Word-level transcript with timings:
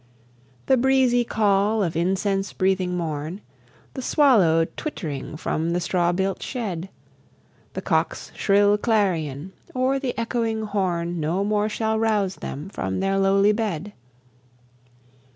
The 0.65 0.77
breezy 0.77 1.23
call 1.23 1.83
of 1.83 1.95
incense 1.95 2.53
breathing 2.53 2.97
morn, 2.97 3.39
The 3.93 4.01
swallow 4.01 4.65
twitt'ring 4.65 5.37
from 5.37 5.73
the 5.73 5.79
straw 5.79 6.11
built 6.11 6.41
shed, 6.41 6.89
The 7.73 7.83
cock's 7.83 8.31
shrill 8.33 8.79
clarion, 8.79 9.53
or 9.75 9.99
the 9.99 10.17
echoing 10.17 10.63
horn, 10.63 11.19
No 11.19 11.43
more 11.43 11.69
shall 11.69 11.99
rouse 11.99 12.37
them 12.37 12.67
from 12.69 12.99
their 12.99 13.19
lowly 13.19 13.51
bed. 13.51 13.93